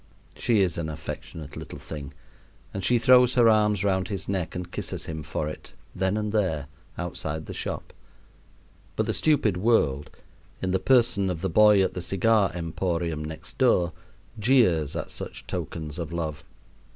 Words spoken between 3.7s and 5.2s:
round his neck and kisses